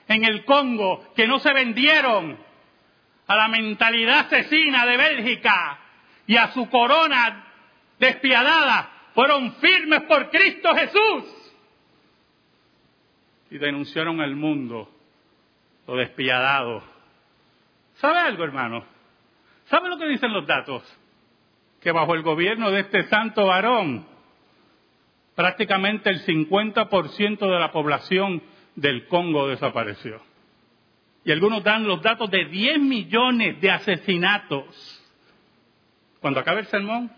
en 0.07 0.25
el 0.25 0.43
Congo 0.45 1.13
que 1.15 1.27
no 1.27 1.39
se 1.39 1.53
vendieron 1.53 2.37
a 3.27 3.35
la 3.35 3.47
mentalidad 3.47 4.19
asesina 4.21 4.85
de 4.85 4.97
Bélgica 4.97 5.79
y 6.27 6.35
a 6.35 6.51
su 6.51 6.69
corona 6.69 7.45
despiadada, 7.99 8.89
fueron 9.13 9.53
firmes 9.55 10.01
por 10.03 10.29
Cristo 10.29 10.75
Jesús 10.75 11.53
y 13.49 13.57
denunciaron 13.57 14.19
al 14.19 14.35
mundo 14.35 14.91
lo 15.87 15.95
despiadado. 15.95 16.83
¿Sabe 17.95 18.19
algo, 18.19 18.43
hermano? 18.43 18.83
¿Sabe 19.65 19.87
lo 19.87 19.97
que 19.97 20.07
dicen 20.07 20.33
los 20.33 20.45
datos? 20.45 20.83
Que 21.85 21.91
bajo 21.91 22.15
el 22.15 22.23
gobierno 22.23 22.71
de 22.71 22.79
este 22.79 23.03
santo 23.09 23.45
varón, 23.45 24.07
prácticamente 25.35 26.09
el 26.09 26.25
50% 26.25 27.37
de 27.37 27.59
la 27.59 27.71
población 27.71 28.41
del 28.75 29.07
Congo 29.07 29.47
desapareció. 29.47 30.19
Y 31.23 31.31
algunos 31.31 31.63
dan 31.63 31.87
los 31.87 32.01
datos 32.01 32.31
de 32.31 32.45
10 32.45 32.79
millones 32.79 33.61
de 33.61 33.69
asesinatos. 33.69 34.65
Cuando 36.21 36.39
acabe 36.39 36.61
el 36.61 36.65
sermón, 36.65 37.11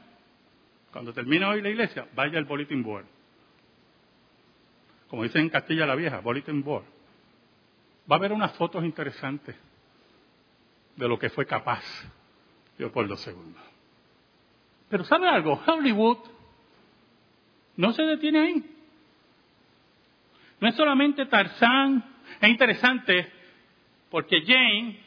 cuando 0.92 1.14
termine 1.14 1.46
hoy 1.46 1.62
la 1.62 1.70
iglesia, 1.70 2.06
vaya 2.14 2.38
al 2.38 2.44
bulletin 2.44 2.84
board. 2.84 3.06
Como 5.08 5.24
dicen 5.24 5.44
en 5.44 5.50
Castilla 5.50 5.86
la 5.86 5.96
Vieja, 5.96 6.20
bulletin 6.20 6.62
board. 6.62 6.84
Va 8.12 8.18
a 8.18 8.20
haber 8.20 8.34
unas 8.34 8.52
fotos 8.58 8.84
interesantes 8.84 9.56
de 10.98 11.08
lo 11.08 11.18
que 11.18 11.30
fue 11.30 11.46
capaz 11.46 11.86
Leopoldo 12.78 13.16
II. 13.16 13.77
Pero 14.90 15.04
¿sabe 15.04 15.28
algo? 15.28 15.62
Hollywood 15.66 16.20
no 17.76 17.94
se 17.94 18.04
detiene 18.04 18.40
ahí. 18.40 18.64
No 20.60 20.68
es 20.68 20.76
solamente 20.76 21.26
Tarzán, 21.26 22.04
es 22.42 22.50
interesante 22.50 23.32
porque 24.10 24.42
Jane, 24.46 25.00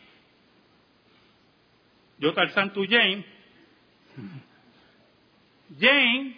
yo 2.19 2.33
Tarzán, 2.33 2.73
tú 2.73 2.85
Jane, 2.89 3.25
Jane 5.79 6.37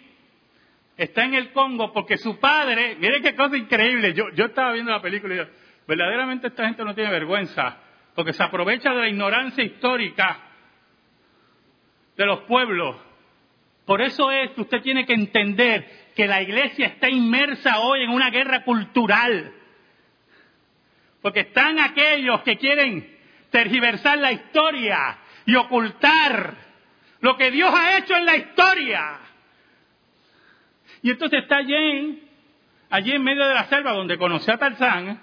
está 0.97 1.25
en 1.25 1.35
el 1.35 1.51
Congo 1.51 1.91
porque 1.91 2.17
su 2.17 2.39
padre, 2.39 2.95
mire 2.99 3.21
qué 3.21 3.35
cosa 3.35 3.57
increíble, 3.57 4.13
yo, 4.13 4.29
yo 4.35 4.45
estaba 4.45 4.71
viendo 4.71 4.91
la 4.91 5.01
película 5.01 5.35
y 5.35 5.37
yo, 5.37 5.45
verdaderamente 5.87 6.47
esta 6.47 6.65
gente 6.65 6.83
no 6.83 6.95
tiene 6.95 7.11
vergüenza, 7.11 7.77
porque 8.15 8.33
se 8.33 8.43
aprovecha 8.43 8.91
de 8.91 9.01
la 9.01 9.09
ignorancia 9.09 9.63
histórica 9.63 10.39
de 12.15 12.25
los 12.25 12.41
pueblos. 12.41 12.95
Por 13.85 14.01
eso 14.01 14.31
es 14.31 14.51
que 14.51 14.61
usted 14.61 14.81
tiene 14.81 15.05
que 15.05 15.13
entender 15.13 16.11
que 16.15 16.27
la 16.27 16.41
iglesia 16.41 16.87
está 16.87 17.09
inmersa 17.09 17.79
hoy 17.79 18.03
en 18.03 18.11
una 18.11 18.29
guerra 18.29 18.63
cultural. 18.63 19.53
Porque 21.21 21.41
están 21.41 21.79
aquellos 21.79 22.41
que 22.41 22.57
quieren 22.57 23.17
tergiversar 23.49 24.17
la 24.19 24.31
historia 24.31 25.17
y 25.45 25.55
ocultar 25.55 26.55
lo 27.19 27.37
que 27.37 27.51
Dios 27.51 27.73
ha 27.73 27.97
hecho 27.97 28.15
en 28.15 28.25
la 28.25 28.35
historia. 28.35 29.19
Y 31.01 31.11
entonces 31.11 31.43
está 31.43 31.57
Jane, 31.57 32.19
allí 32.89 33.11
en 33.11 33.23
medio 33.23 33.45
de 33.45 33.53
la 33.53 33.65
selva 33.65 33.91
donde 33.91 34.17
conoció 34.17 34.53
a 34.53 34.57
Tarzán, 34.57 35.21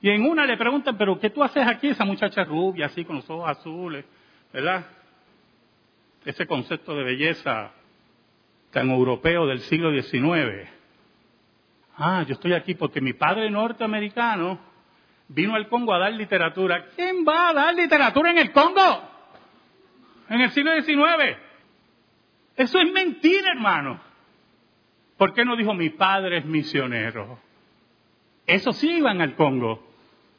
y 0.00 0.10
en 0.10 0.22
una 0.22 0.46
le 0.46 0.56
preguntan, 0.56 0.96
pero 0.96 1.18
¿qué 1.18 1.30
tú 1.30 1.42
haces 1.42 1.66
aquí? 1.66 1.88
Esa 1.88 2.04
muchacha 2.04 2.44
rubia, 2.44 2.86
así, 2.86 3.04
con 3.04 3.16
los 3.16 3.30
ojos 3.30 3.48
azules, 3.48 4.04
¿verdad? 4.52 4.86
Ese 6.26 6.44
concepto 6.44 6.96
de 6.96 7.04
belleza 7.04 7.70
tan 8.72 8.90
europeo 8.90 9.46
del 9.46 9.60
siglo 9.60 9.92
XIX. 9.92 10.68
Ah, 11.96 12.24
yo 12.26 12.34
estoy 12.34 12.52
aquí 12.52 12.74
porque 12.74 13.00
mi 13.00 13.12
padre 13.12 13.48
norteamericano 13.48 14.58
vino 15.28 15.54
al 15.54 15.68
Congo 15.68 15.94
a 15.94 16.00
dar 16.00 16.12
literatura. 16.12 16.86
¿Quién 16.96 17.24
va 17.24 17.50
a 17.50 17.54
dar 17.54 17.74
literatura 17.76 18.32
en 18.32 18.38
el 18.38 18.50
Congo? 18.50 19.08
En 20.28 20.40
el 20.40 20.50
siglo 20.50 20.72
XIX. 20.82 21.38
Eso 22.56 22.80
es 22.80 22.92
mentira, 22.92 23.52
hermano. 23.52 24.00
¿Por 25.16 25.32
qué 25.32 25.44
no 25.44 25.54
dijo 25.56 25.74
mi 25.74 25.90
padre 25.90 26.38
es 26.38 26.44
misionero? 26.44 27.38
Esos 28.48 28.82
iban 28.82 29.22
al 29.22 29.36
Congo 29.36 29.94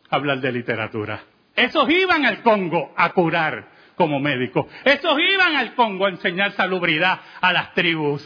a 0.09 0.17
hablar 0.17 0.41
de 0.41 0.51
literatura. 0.51 1.21
Esos 1.55 1.89
iban 1.89 2.25
al 2.25 2.41
Congo 2.41 2.93
a 2.97 3.13
curar 3.13 3.76
como 3.97 4.19
médicos. 4.19 4.67
Esos 4.85 5.19
iban 5.19 5.55
al 5.55 5.73
Congo 5.73 6.05
a 6.05 6.09
enseñar 6.09 6.53
salubridad 6.53 7.19
a 7.41 7.51
las 7.51 7.73
tribus. 7.73 8.25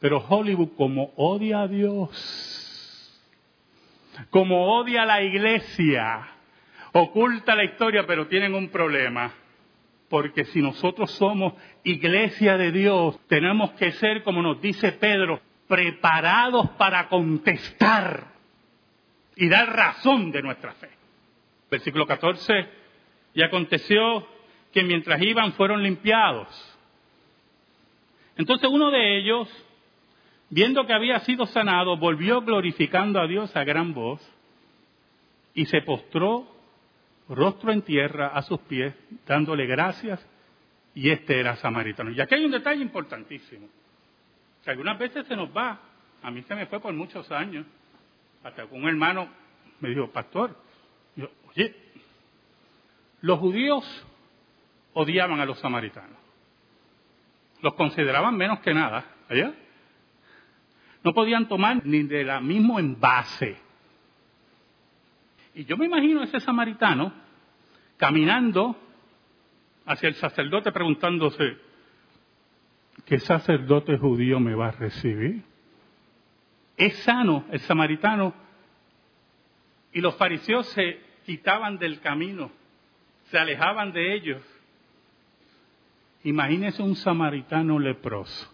Pero 0.00 0.24
Hollywood 0.26 0.70
como 0.76 1.12
odia 1.16 1.62
a 1.62 1.68
Dios, 1.68 3.20
como 4.30 4.78
odia 4.78 5.02
a 5.02 5.06
la 5.06 5.22
iglesia, 5.22 6.28
oculta 6.92 7.54
la 7.54 7.64
historia, 7.64 8.06
pero 8.06 8.26
tienen 8.26 8.54
un 8.54 8.68
problema. 8.70 9.32
Porque 10.08 10.46
si 10.46 10.62
nosotros 10.62 11.10
somos 11.12 11.52
iglesia 11.84 12.56
de 12.56 12.72
Dios, 12.72 13.20
tenemos 13.28 13.72
que 13.72 13.92
ser, 13.92 14.22
como 14.22 14.40
nos 14.40 14.62
dice 14.62 14.92
Pedro, 14.92 15.40
preparados 15.66 16.70
para 16.78 17.08
contestar 17.08 18.28
y 19.36 19.48
dar 19.48 19.76
razón 19.76 20.30
de 20.30 20.42
nuestra 20.42 20.72
fe. 20.72 20.88
Versículo 21.70 22.06
14, 22.06 22.66
y 23.34 23.42
aconteció 23.42 24.26
que 24.72 24.82
mientras 24.82 25.20
iban 25.22 25.52
fueron 25.52 25.82
limpiados. 25.82 26.48
Entonces 28.36 28.68
uno 28.70 28.90
de 28.90 29.18
ellos, 29.18 29.48
viendo 30.50 30.86
que 30.86 30.92
había 30.92 31.20
sido 31.20 31.46
sanado, 31.46 31.96
volvió 31.96 32.42
glorificando 32.42 33.20
a 33.20 33.26
Dios 33.26 33.54
a 33.56 33.64
gran 33.64 33.94
voz 33.94 34.20
y 35.54 35.66
se 35.66 35.82
postró 35.82 36.46
rostro 37.28 37.72
en 37.72 37.82
tierra 37.82 38.28
a 38.28 38.42
sus 38.42 38.60
pies, 38.60 38.94
dándole 39.26 39.66
gracias, 39.66 40.24
y 40.94 41.10
este 41.10 41.38
era 41.38 41.56
samaritano. 41.56 42.10
Y 42.10 42.20
aquí 42.20 42.34
hay 42.34 42.44
un 42.44 42.50
detalle 42.50 42.82
importantísimo, 42.82 43.68
que 44.64 44.70
algunas 44.70 44.98
veces 44.98 45.26
se 45.26 45.36
nos 45.36 45.54
va, 45.54 45.80
a 46.22 46.30
mí 46.30 46.42
se 46.42 46.54
me 46.54 46.66
fue 46.66 46.80
por 46.80 46.92
muchos 46.94 47.30
años, 47.30 47.66
hasta 48.42 48.66
que 48.66 48.74
un 48.74 48.88
hermano 48.88 49.28
me 49.80 49.90
dijo, 49.90 50.10
pastor, 50.10 50.56
yo, 51.16 51.28
oye, 51.50 51.74
los 53.20 53.38
judíos 53.38 54.06
odiaban 54.98 55.38
a 55.40 55.46
los 55.46 55.58
samaritanos. 55.60 56.18
Los 57.62 57.74
consideraban 57.74 58.36
menos 58.36 58.58
que 58.60 58.74
nada. 58.74 59.04
¿allá? 59.28 59.54
No 61.04 61.14
podían 61.14 61.46
tomar 61.46 61.86
ni 61.86 62.02
de 62.02 62.24
la 62.24 62.40
mismo 62.40 62.80
envase. 62.80 63.56
Y 65.54 65.64
yo 65.64 65.76
me 65.76 65.86
imagino 65.86 66.20
a 66.20 66.24
ese 66.24 66.40
samaritano 66.40 67.12
caminando 67.96 68.76
hacia 69.86 70.08
el 70.08 70.16
sacerdote 70.16 70.72
preguntándose, 70.72 71.58
¿qué 73.06 73.20
sacerdote 73.20 73.96
judío 73.98 74.40
me 74.40 74.54
va 74.54 74.68
a 74.68 74.72
recibir? 74.72 75.42
Es 76.76 76.96
sano 77.04 77.44
el 77.50 77.60
samaritano 77.60 78.34
y 79.92 80.00
los 80.00 80.16
fariseos 80.16 80.66
se 80.70 81.00
quitaban 81.24 81.78
del 81.78 82.00
camino, 82.00 82.50
se 83.30 83.38
alejaban 83.38 83.92
de 83.92 84.14
ellos 84.14 84.57
Imagínese 86.24 86.82
un 86.82 86.96
samaritano 86.96 87.78
leproso. 87.78 88.52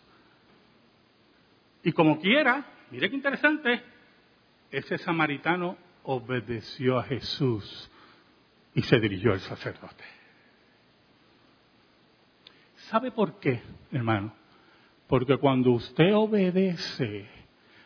Y 1.82 1.92
como 1.92 2.18
quiera, 2.20 2.64
mire 2.90 3.08
qué 3.10 3.16
interesante, 3.16 3.82
ese 4.70 4.98
samaritano 4.98 5.76
obedeció 6.04 6.98
a 6.98 7.04
Jesús 7.04 7.90
y 8.74 8.82
se 8.82 8.98
dirigió 8.98 9.32
al 9.32 9.40
sacerdote. 9.40 10.04
¿Sabe 12.88 13.10
por 13.10 13.38
qué, 13.38 13.62
hermano? 13.92 14.34
Porque 15.06 15.36
cuando 15.36 15.72
usted 15.72 16.14
obedece, 16.14 17.26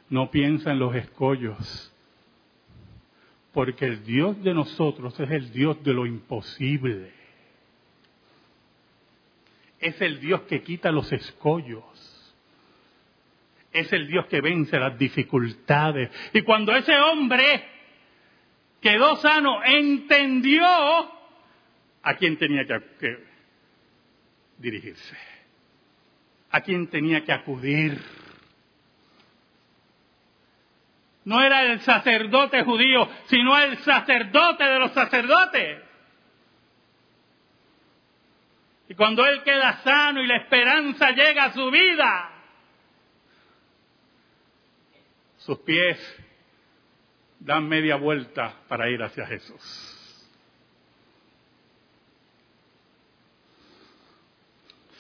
no 0.09 0.31
piensa 0.31 0.73
en 0.73 0.79
los 0.79 0.95
escollos. 0.95 1.93
Porque 3.53 3.87
el 3.87 4.05
Dios 4.05 4.43
de 4.43 4.55
nosotros 4.55 5.19
es 5.21 5.31
el 5.31 5.53
Dios 5.53 5.83
de 5.83 5.93
lo 5.93 6.07
imposible 6.07 7.18
es 9.81 10.01
el 10.01 10.21
Dios 10.21 10.43
que 10.43 10.63
quita 10.63 10.91
los 10.91 11.13
escollos. 11.13 11.85
Es 13.73 13.93
el 13.93 14.09
Dios 14.09 14.27
que 14.27 14.41
vence 14.41 14.79
las 14.79 14.99
dificultades. 14.99 16.11
Y 16.33 16.43
cuando 16.43 16.75
ese 16.75 16.97
hombre 16.99 17.65
quedó 18.81 19.17
sano, 19.17 19.63
entendió 19.65 20.65
a 20.65 22.15
quién 22.19 22.39
tenía 22.39 22.65
que, 22.67 23.25
dirigirse, 24.57 25.17
a 26.51 26.61
quién 26.63 26.89
tenía 26.89 27.25
que 27.25 27.33
acudir. 27.33 28.01
No 31.25 31.43
era 31.43 31.63
el 31.63 31.81
sacerdote 31.81 32.65
judío, 32.65 33.07
sino 33.27 33.59
el 33.59 33.77
sacerdote 33.79 34.65
de 34.65 34.79
los 34.79 34.93
sacerdotes. 34.93 35.88
Y 38.89 38.95
cuando 38.95 39.25
Él 39.27 39.43
queda 39.43 39.83
sano 39.83 40.23
y 40.23 40.27
la 40.27 40.37
esperanza 40.37 41.11
llega 41.11 41.45
a 41.45 41.53
su 41.53 41.71
vida, 41.71 42.31
sus 45.37 45.59
pies 45.59 45.99
dan 47.39 47.69
media 47.69 47.97
vuelta 47.97 48.63
para 48.67 48.89
ir 48.89 49.03
hacia 49.03 49.27
Jesús. 49.27 49.95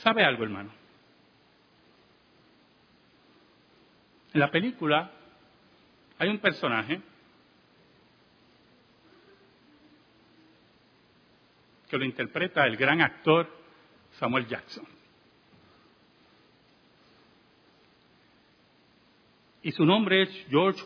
¿Sabe 0.02 0.24
algo, 0.24 0.44
hermano? 0.44 0.70
En 4.34 4.40
la 4.40 4.50
película 4.50 5.10
hay 6.18 6.28
un 6.28 6.38
personaje 6.38 7.00
que 11.88 11.96
lo 11.96 12.04
interpreta 12.04 12.66
el 12.66 12.76
gran 12.76 13.00
actor 13.00 13.57
Samuel 14.18 14.46
Jackson. 14.46 14.84
Y 19.62 19.72
su 19.72 19.84
nombre 19.84 20.22
es 20.22 20.46
George 20.48 20.82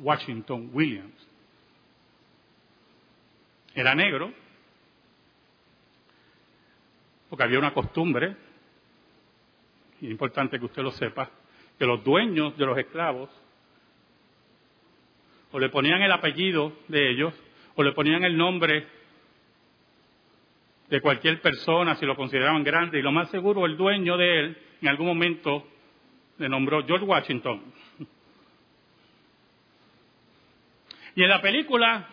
Washington 0.00 0.70
Williams. 0.72 1.28
Era 3.74 3.94
negro, 3.94 4.32
porque 7.28 7.44
había 7.44 7.58
una 7.58 7.72
costumbre, 7.72 8.36
y 10.00 10.06
es 10.06 10.10
importante 10.10 10.58
que 10.58 10.64
usted 10.64 10.82
lo 10.82 10.92
sepa, 10.92 11.30
que 11.78 11.86
los 11.86 12.02
dueños 12.02 12.56
de 12.56 12.66
los 12.66 12.78
esclavos 12.78 13.30
o 15.52 15.58
le 15.58 15.68
ponían 15.68 16.02
el 16.02 16.12
apellido 16.12 16.72
de 16.88 17.10
ellos, 17.10 17.34
o 17.74 17.82
le 17.82 17.92
ponían 17.92 18.24
el 18.24 18.36
nombre 18.36 18.86
de 20.90 21.00
cualquier 21.00 21.40
persona 21.40 21.94
si 21.94 22.04
lo 22.04 22.16
consideraban 22.16 22.64
grande 22.64 22.98
y 22.98 23.02
lo 23.02 23.12
más 23.12 23.30
seguro 23.30 23.64
el 23.64 23.76
dueño 23.76 24.16
de 24.16 24.40
él 24.40 24.58
en 24.82 24.88
algún 24.88 25.06
momento 25.06 25.66
le 26.38 26.48
nombró 26.48 26.84
George 26.84 27.06
Washington. 27.06 27.62
Y 31.16 31.24
en 31.24 31.28
la 31.28 31.42
película 31.42 32.08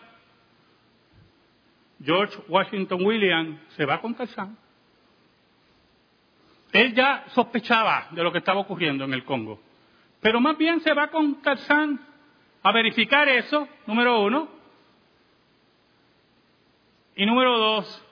George 2.04 2.36
Washington 2.48 3.04
William 3.06 3.60
se 3.68 3.84
va 3.84 4.00
con 4.00 4.14
Tarzán. 4.16 4.58
Él 6.72 6.94
ya 6.94 7.24
sospechaba 7.28 8.08
de 8.10 8.22
lo 8.24 8.32
que 8.32 8.38
estaba 8.38 8.58
ocurriendo 8.60 9.04
en 9.04 9.14
el 9.14 9.24
Congo, 9.24 9.62
pero 10.20 10.40
más 10.40 10.58
bien 10.58 10.80
se 10.80 10.92
va 10.92 11.08
con 11.08 11.40
Tarzán 11.42 12.00
a 12.60 12.72
verificar 12.72 13.28
eso, 13.28 13.68
número 13.86 14.20
uno. 14.20 14.48
Y 17.14 17.24
número 17.24 17.56
dos, 17.56 18.07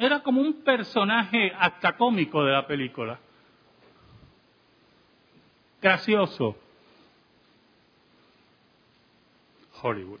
era 0.00 0.22
como 0.22 0.40
un 0.40 0.62
personaje 0.62 1.52
hasta 1.58 1.94
cómico 1.94 2.42
de 2.42 2.52
la 2.52 2.66
película. 2.66 3.20
Gracioso. 5.82 6.56
Hollywood. 9.82 10.20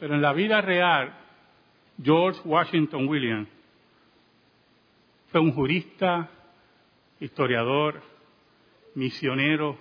Pero 0.00 0.14
en 0.16 0.22
la 0.22 0.32
vida 0.32 0.60
real, 0.60 1.14
George 2.02 2.40
Washington 2.44 3.06
Williams 3.06 3.48
Fue 5.30 5.40
un 5.40 5.52
jurista, 5.52 6.28
historiador, 7.20 8.02
misionero 8.96 9.78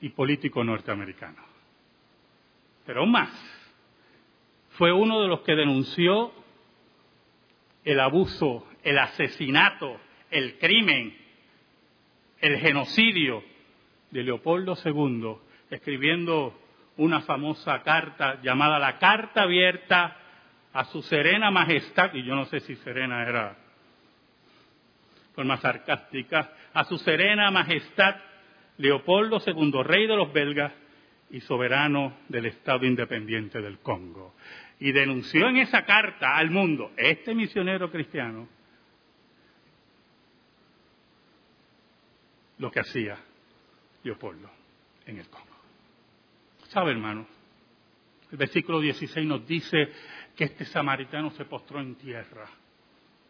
y 0.00 0.08
político 0.08 0.64
norteamericano. 0.64 1.40
Pero 2.84 3.02
aún 3.02 3.12
más, 3.12 3.30
fue 4.72 4.92
uno 4.92 5.20
de 5.20 5.28
los 5.28 5.40
que 5.40 5.54
denunció 5.54 6.32
el 7.84 8.00
abuso, 8.00 8.66
el 8.82 8.98
asesinato, 8.98 9.98
el 10.30 10.58
crimen, 10.58 11.16
el 12.40 12.58
genocidio 12.58 13.42
de 14.10 14.22
Leopoldo 14.22 14.76
II, 14.84 15.36
escribiendo 15.70 16.58
una 16.96 17.20
famosa 17.22 17.82
carta 17.82 18.40
llamada 18.42 18.78
la 18.78 18.98
Carta 18.98 19.42
Abierta 19.42 20.16
a 20.72 20.84
su 20.84 21.02
Serena 21.02 21.50
Majestad, 21.50 22.14
y 22.14 22.22
yo 22.22 22.34
no 22.34 22.46
sé 22.46 22.60
si 22.60 22.76
Serena 22.76 23.22
era 23.28 23.56
forma 25.34 25.56
sarcástica, 25.58 26.52
a 26.72 26.84
su 26.84 26.98
Serena 26.98 27.50
Majestad 27.50 28.16
Leopoldo 28.78 29.38
II, 29.44 29.82
rey 29.82 30.06
de 30.06 30.16
los 30.16 30.32
belgas 30.32 30.72
y 31.32 31.40
soberano 31.40 32.18
del 32.28 32.46
Estado 32.46 32.84
Independiente 32.86 33.60
del 33.60 33.78
Congo. 33.78 34.34
Y 34.78 34.92
denunció 34.92 35.48
en 35.48 35.56
esa 35.56 35.84
carta 35.84 36.36
al 36.36 36.50
mundo, 36.50 36.92
este 36.96 37.34
misionero 37.34 37.90
cristiano, 37.90 38.48
lo 42.58 42.70
que 42.70 42.80
hacía 42.80 43.18
Leopoldo 44.04 44.50
en 45.06 45.18
el 45.18 45.28
Congo. 45.28 45.46
¿Sabe, 46.68 46.92
hermano? 46.92 47.26
El 48.30 48.38
versículo 48.38 48.80
16 48.80 49.26
nos 49.26 49.46
dice 49.46 49.90
que 50.36 50.44
este 50.44 50.66
samaritano 50.66 51.30
se 51.30 51.46
postró 51.46 51.80
en 51.80 51.94
tierra 51.94 52.46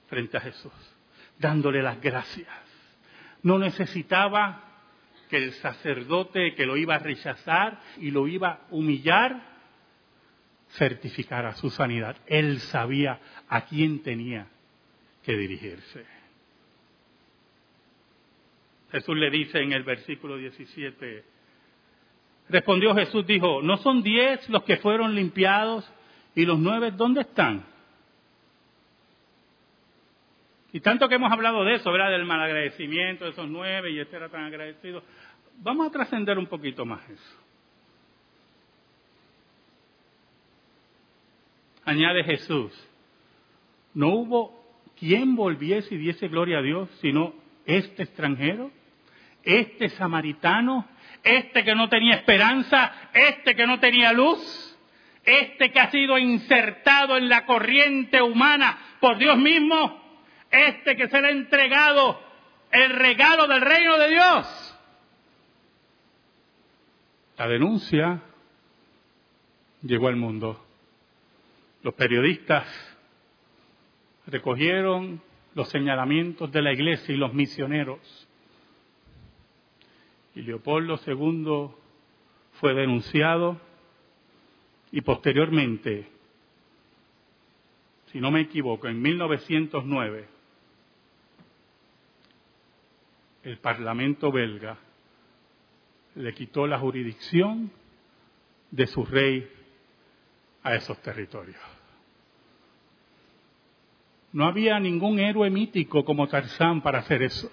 frente 0.09 0.37
a 0.37 0.41
Jesús, 0.41 0.73
dándole 1.39 1.83
las 1.83 2.01
gracias. 2.01 2.49
No 3.43 3.59
necesitaba 3.59 4.72
que 5.33 5.39
el 5.39 5.53
sacerdote 5.55 6.55
que 6.55 6.67
lo 6.67 6.77
iba 6.77 6.97
a 6.97 6.99
rechazar 6.99 7.81
y 7.99 8.11
lo 8.11 8.29
iba 8.29 8.51
a 8.51 8.61
humillar 8.69 9.43
certificara 10.73 11.55
su 11.55 11.71
sanidad. 11.71 12.19
Él 12.27 12.61
sabía 12.61 13.19
a 13.49 13.65
quién 13.65 14.03
tenía 14.03 14.47
que 15.23 15.35
dirigirse. 15.35 16.05
Jesús 18.91 19.17
le 19.17 19.31
dice 19.31 19.61
en 19.61 19.73
el 19.73 19.85
versículo 19.85 20.37
17, 20.37 21.25
respondió 22.51 22.95
Jesús, 22.95 23.27
dijo, 23.27 23.63
¿no 23.63 23.79
son 23.79 24.03
diez 24.03 24.47
los 24.51 24.65
que 24.65 24.77
fueron 24.77 25.15
limpiados 25.15 25.91
y 26.35 26.45
los 26.45 26.59
nueve 26.59 26.91
dónde 26.91 27.23
están? 27.23 27.65
Y 30.73 30.81
tanto 30.81 31.09
que 31.09 31.17
hemos 31.17 31.31
hablado 31.31 31.65
de 31.65 31.75
eso, 31.75 31.93
¿verdad? 31.93 32.11
Del 32.11 32.25
malagradecimiento 32.25 33.25
de 33.25 33.31
esos 33.33 33.49
nueve 33.49 33.91
y 33.91 33.99
este 33.99 34.17
era 34.17 34.29
tan 34.29 34.45
agradecido. 34.45 35.03
Vamos 35.59 35.87
a 35.87 35.91
trascender 35.91 36.39
un 36.39 36.47
poquito 36.47 36.87
más 36.87 37.09
eso. 37.09 37.39
Añade 41.85 42.25
Jesús, 42.25 42.73
no 43.93 44.09
hubo 44.09 44.65
quien 44.99 45.35
volviese 45.35 45.95
y 45.95 45.99
diese 45.99 46.29
gloria 46.29 46.59
a 46.59 46.63
Dios, 46.63 46.89
sino 47.01 47.35
este 47.67 48.05
extranjero 48.05 48.71
este 49.45 49.89
samaritano, 49.91 50.87
este 51.23 51.65
que 51.65 51.75
no 51.75 51.89
tenía 51.89 52.15
esperanza, 52.15 52.93
este 53.13 53.55
que 53.55 53.67
no 53.67 53.79
tenía 53.81 54.13
luz, 54.13 54.79
este 55.25 55.71
que 55.71 55.81
ha 55.81 55.91
sido 55.91 56.19
insertado 56.19 57.17
en 57.17 57.29
la 57.29 57.45
corriente 57.47 58.23
humana 58.23 58.79
por 59.01 59.19
Dios 59.19 59.39
mismo, 59.39 60.02
este 60.53 60.97
que 60.97 61.09
se 61.09 61.21
le 61.21 61.31
entregado 61.31 62.21
el 62.71 62.91
regalo 62.91 63.47
del 63.47 63.61
reino 63.61 63.99
de 63.99 64.11
Dios. 64.11 64.79
La 67.39 67.49
denuncia 67.49 68.21
llegó 69.83 70.09
al 70.09 70.17
mundo. 70.17 70.65
Los 71.83 71.95
periodistas 71.95 72.67
recogieron 74.27 75.21
los 75.55 75.69
señalamientos 75.71 76.53
de 76.53 76.63
la 76.63 76.73
iglesia 76.73 77.15
y 77.15 77.19
los 77.19 77.35
misioneros 77.35 78.29
y 80.35 80.43
Leopoldo 80.43 80.99
II 81.07 81.71
fue 82.53 82.75
denunciado 82.75 83.61
y 84.91 85.01
posteriormente, 85.01 86.09
si 88.07 88.21
no 88.21 88.31
me 88.31 88.43
equivoco, 88.43 88.89
en 88.89 89.01
1909, 89.01 90.29
el 93.43 93.59
Parlamento 93.59 94.31
belga 94.31 94.77
le 96.15 96.35
quitó 96.35 96.67
la 96.67 96.79
jurisdicción 96.79 97.71
de 98.71 98.87
su 98.87 99.05
rey 99.05 99.49
a 100.63 100.75
esos 100.75 101.01
territorios. 101.03 101.61
No 104.33 104.47
había 104.47 104.79
ningún 104.79 105.19
héroe 105.19 105.51
mítico 105.51 106.05
como 106.05 106.29
Tarzán 106.29 106.83
para 106.83 107.01
hacer 107.01 107.23
eso 107.23 107.51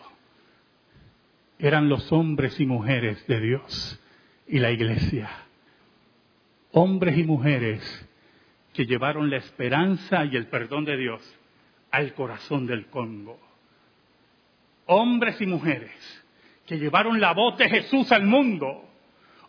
eran 1.59 1.89
los 1.89 2.11
hombres 2.13 2.57
y 2.59 2.65
mujeres 2.65 3.27
de 3.27 3.41
Dios 3.41 3.99
y 4.47 4.59
la 4.59 4.71
iglesia. 4.71 5.29
Hombres 6.71 7.17
y 7.17 7.23
mujeres 7.23 8.09
que 8.73 8.85
llevaron 8.85 9.29
la 9.29 9.37
esperanza 9.37 10.23
y 10.25 10.37
el 10.37 10.47
perdón 10.47 10.85
de 10.85 10.95
Dios 10.95 11.37
al 11.91 12.13
corazón 12.13 12.65
del 12.65 12.85
Congo. 12.85 13.37
Hombres 14.91 15.39
y 15.39 15.45
mujeres 15.45 15.91
que 16.65 16.79
llevaron 16.79 17.19
la 17.19 17.33
voz 17.33 17.57
de 17.57 17.69
Jesús 17.69 18.11
al 18.11 18.25
mundo. 18.25 18.89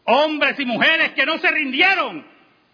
Hombres 0.05 0.61
y 0.61 0.67
mujeres 0.67 1.13
que 1.13 1.25
no 1.25 1.39
se 1.39 1.51
rindieron 1.51 2.27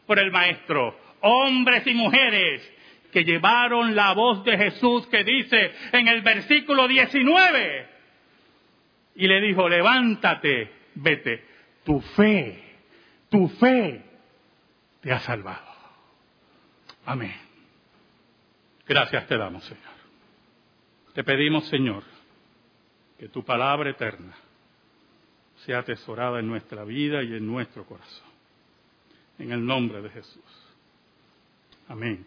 por 0.06 0.18
el 0.18 0.32
Maestro. 0.32 0.98
Hombres 1.20 1.86
y 1.86 1.94
mujeres 1.94 2.72
que 3.12 3.24
llevaron 3.24 3.94
la 3.94 4.12
voz 4.14 4.44
de 4.44 4.58
Jesús 4.58 5.06
que 5.06 5.24
dice 5.24 5.72
en 5.92 6.08
el 6.08 6.22
versículo 6.22 6.86
19, 6.88 7.88
y 9.14 9.26
le 9.26 9.40
dijo, 9.40 9.68
levántate, 9.68 10.70
vete, 10.96 11.44
tu 11.84 12.00
fe, 12.00 12.62
tu 13.30 13.48
fe 13.48 14.02
te 15.00 15.12
ha 15.12 15.20
salvado. 15.20 15.64
Amén. 17.06 17.34
Gracias 18.86 19.26
te 19.26 19.38
damos, 19.38 19.64
Señor. 19.64 19.96
Te 21.14 21.24
pedimos, 21.24 21.66
Señor, 21.68 22.02
que 23.18 23.28
tu 23.28 23.44
palabra 23.44 23.90
eterna 23.90 24.34
sea 25.64 25.78
atesorada 25.78 26.40
en 26.40 26.48
nuestra 26.48 26.84
vida 26.84 27.22
y 27.22 27.34
en 27.34 27.46
nuestro 27.46 27.84
corazón. 27.84 28.28
En 29.38 29.52
el 29.52 29.64
nombre 29.64 30.02
de 30.02 30.10
Jesús. 30.10 30.42
Amén. 31.88 32.26